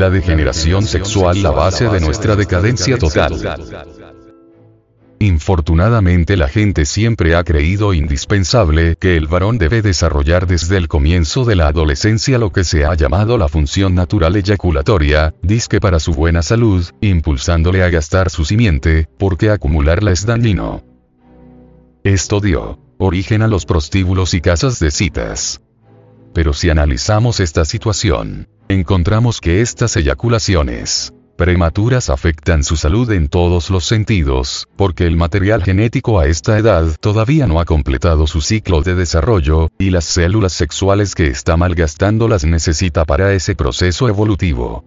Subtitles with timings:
[0.00, 3.36] la degeneración sexual la base de nuestra decadencia total.
[5.18, 11.44] Infortunadamente la gente siempre ha creído indispensable que el varón debe desarrollar desde el comienzo
[11.44, 16.14] de la adolescencia lo que se ha llamado la función natural eyaculatoria, disque para su
[16.14, 20.82] buena salud, impulsándole a gastar su simiente, porque acumularla es dañino.
[22.04, 25.60] Esto dio origen a los prostíbulos y casas de citas.
[26.32, 33.70] Pero si analizamos esta situación, encontramos que estas eyaculaciones prematuras afectan su salud en todos
[33.70, 38.82] los sentidos, porque el material genético a esta edad todavía no ha completado su ciclo
[38.82, 44.84] de desarrollo, y las células sexuales que está malgastando las necesita para ese proceso evolutivo.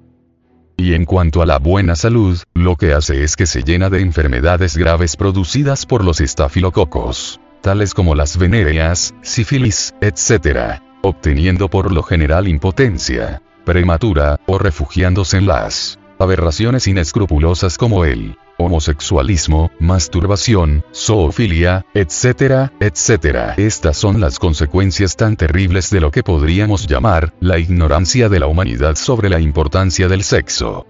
[0.77, 3.99] Y en cuanto a la buena salud, lo que hace es que se llena de
[3.99, 12.03] enfermedades graves producidas por los estafilococos, tales como las venéreas, sífilis, etc., obteniendo por lo
[12.03, 22.72] general impotencia prematura, o refugiándose en las aberraciones inescrupulosas como el homosexualismo, masturbación, zoofilia, etcétera,
[22.80, 23.55] etcétera.
[23.58, 28.47] Estas son las consecuencias tan terribles de lo que podríamos llamar la ignorancia de la
[28.47, 30.86] humanidad sobre la importancia del sexo.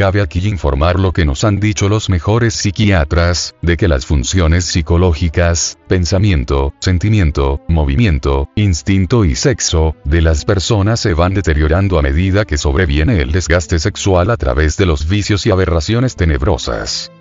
[0.00, 4.64] Cabe aquí informar lo que nos han dicho los mejores psiquiatras, de que las funciones
[4.64, 12.46] psicológicas, pensamiento, sentimiento, movimiento, instinto y sexo, de las personas se van deteriorando a medida
[12.46, 17.12] que sobreviene el desgaste sexual a través de los vicios y aberraciones tenebrosas.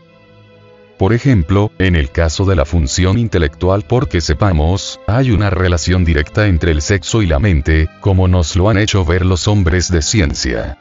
[0.98, 6.48] Por ejemplo, en el caso de la función intelectual porque sepamos, hay una relación directa
[6.48, 10.02] entre el sexo y la mente, como nos lo han hecho ver los hombres de
[10.02, 10.78] ciencia.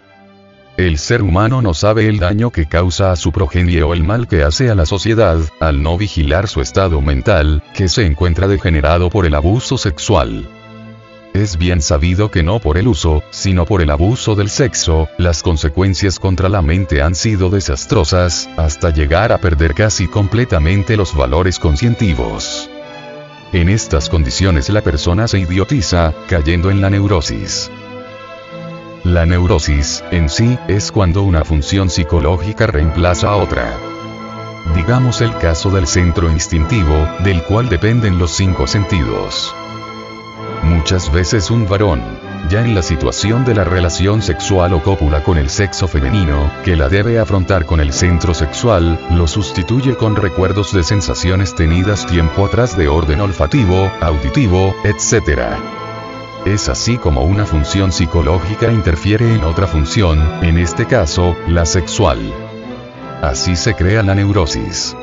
[0.78, 4.28] El ser humano no sabe el daño que causa a su progenie o el mal
[4.28, 9.10] que hace a la sociedad, al no vigilar su estado mental, que se encuentra degenerado
[9.10, 10.48] por el abuso sexual.
[11.34, 15.42] Es bien sabido que no por el uso, sino por el abuso del sexo, las
[15.42, 21.58] consecuencias contra la mente han sido desastrosas, hasta llegar a perder casi completamente los valores
[21.58, 22.70] conscientivos.
[23.52, 27.68] En estas condiciones la persona se idiotiza, cayendo en la neurosis.
[29.04, 33.76] La neurosis, en sí, es cuando una función psicológica reemplaza a otra.
[34.74, 36.94] Digamos el caso del centro instintivo,
[37.24, 39.54] del cual dependen los cinco sentidos.
[40.64, 42.02] Muchas veces un varón,
[42.50, 46.76] ya en la situación de la relación sexual o cópula con el sexo femenino, que
[46.76, 52.46] la debe afrontar con el centro sexual, lo sustituye con recuerdos de sensaciones tenidas tiempo
[52.46, 55.77] atrás de orden olfativo, auditivo, etc.
[56.44, 62.32] Es así como una función psicológica interfiere en otra función, en este caso, la sexual.
[63.22, 64.96] Así se crea la neurosis.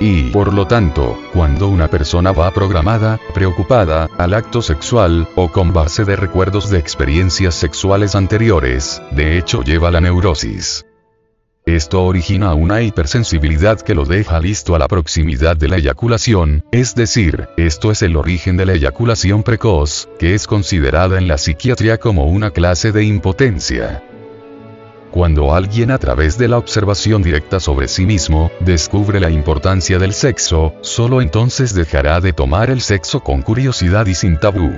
[0.00, 5.72] Y, por lo tanto, cuando una persona va programada, preocupada, al acto sexual, o con
[5.72, 10.84] base de recuerdos de experiencias sexuales anteriores, de hecho lleva la neurosis.
[11.66, 16.94] Esto origina una hipersensibilidad que lo deja listo a la proximidad de la eyaculación, es
[16.94, 21.98] decir, esto es el origen de la eyaculación precoz, que es considerada en la psiquiatría
[21.98, 24.02] como una clase de impotencia.
[25.10, 30.14] Cuando alguien a través de la observación directa sobre sí mismo, descubre la importancia del
[30.14, 34.72] sexo, solo entonces dejará de tomar el sexo con curiosidad y sin tabú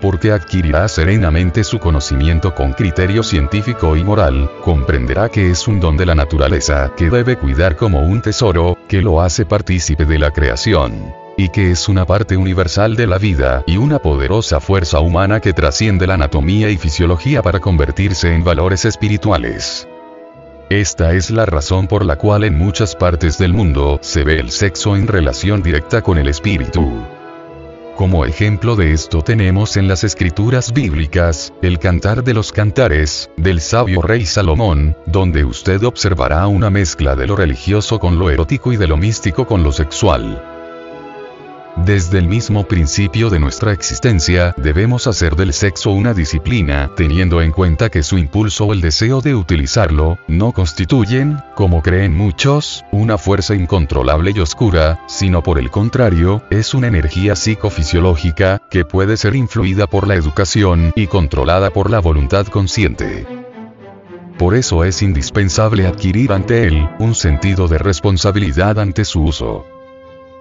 [0.00, 5.96] porque adquirirá serenamente su conocimiento con criterio científico y moral, comprenderá que es un don
[5.96, 10.30] de la naturaleza que debe cuidar como un tesoro, que lo hace partícipe de la
[10.30, 15.40] creación y que es una parte universal de la vida y una poderosa fuerza humana
[15.40, 19.88] que trasciende la anatomía y fisiología para convertirse en valores espirituales.
[20.70, 24.50] Esta es la razón por la cual en muchas partes del mundo se ve el
[24.50, 27.04] sexo en relación directa con el espíritu.
[27.96, 33.60] Como ejemplo de esto tenemos en las escrituras bíblicas, el Cantar de los Cantares, del
[33.60, 38.76] sabio rey Salomón, donde usted observará una mezcla de lo religioso con lo erótico y
[38.76, 40.53] de lo místico con lo sexual.
[41.76, 47.50] Desde el mismo principio de nuestra existencia, debemos hacer del sexo una disciplina, teniendo en
[47.50, 53.18] cuenta que su impulso o el deseo de utilizarlo, no constituyen, como creen muchos, una
[53.18, 59.34] fuerza incontrolable y oscura, sino por el contrario, es una energía psicofisiológica, que puede ser
[59.34, 63.26] influida por la educación y controlada por la voluntad consciente.
[64.38, 69.73] Por eso es indispensable adquirir ante él, un sentido de responsabilidad ante su uso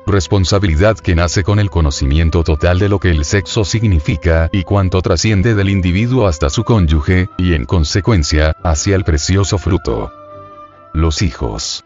[0.06, 5.02] responsabilidad que nace con el conocimiento total de lo que el sexo significa y cuanto
[5.02, 10.12] trasciende del individuo hasta su cónyuge, y en consecuencia, hacia el precioso fruto.
[10.94, 11.84] Los hijos.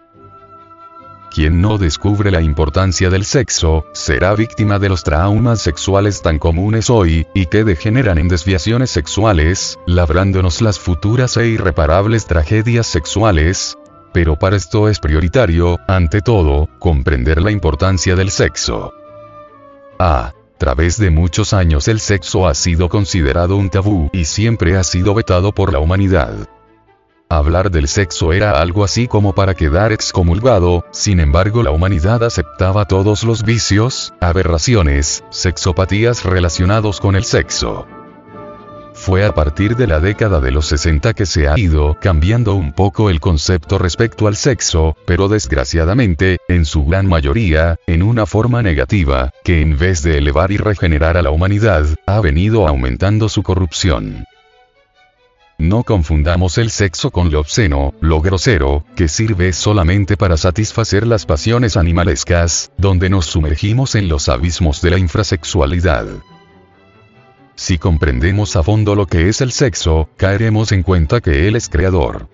[1.31, 6.89] Quien no descubre la importancia del sexo, será víctima de los traumas sexuales tan comunes
[6.89, 13.77] hoy, y que degeneran en desviaciones sexuales, labrándonos las futuras e irreparables tragedias sexuales,
[14.17, 18.91] pero para esto es prioritario, ante todo, comprender la importancia del sexo.
[19.99, 24.83] A través de muchos años el sexo ha sido considerado un tabú y siempre ha
[24.83, 26.49] sido vetado por la humanidad.
[27.29, 32.85] Hablar del sexo era algo así como para quedar excomulgado, sin embargo la humanidad aceptaba
[32.85, 37.85] todos los vicios, aberraciones, sexopatías relacionados con el sexo.
[38.97, 42.73] Fue a partir de la década de los 60 que se ha ido cambiando un
[42.73, 48.61] poco el concepto respecto al sexo, pero desgraciadamente, en su gran mayoría, en una forma
[48.61, 53.44] negativa, que en vez de elevar y regenerar a la humanidad, ha venido aumentando su
[53.44, 54.25] corrupción.
[55.57, 61.25] No confundamos el sexo con lo obsceno, lo grosero, que sirve solamente para satisfacer las
[61.25, 66.07] pasiones animalescas, donde nos sumergimos en los abismos de la infrasexualidad.
[67.57, 71.69] Si comprendemos a fondo lo que es el sexo, caeremos en cuenta que Él es
[71.69, 72.30] creador.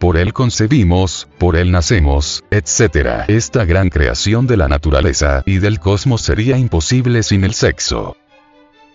[0.00, 3.22] Por Él concebimos, por Él nacemos, etc.
[3.28, 8.16] Esta gran creación de la naturaleza y del cosmos sería imposible sin el sexo.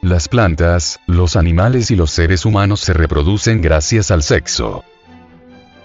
[0.02, 4.84] Las plantas, los animales y los seres humanos se reproducen gracias al sexo.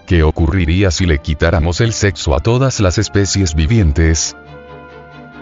[0.08, 4.36] ¿Qué ocurriría si le quitáramos el sexo a todas las especies vivientes?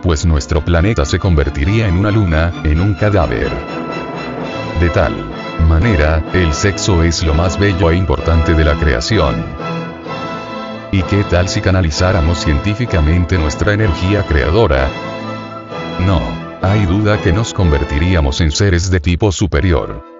[0.03, 3.80] Pues nuestro planeta se convertiría en una luna, en un cadáver.
[4.81, 5.13] De tal
[5.69, 9.45] manera, el sexo es lo más bello e importante de la creación.
[10.91, 14.89] ¿Y qué tal si canalizáramos científicamente nuestra energía creadora?
[16.07, 16.21] No
[16.63, 20.20] hay duda que nos convertiríamos en seres de tipo superior.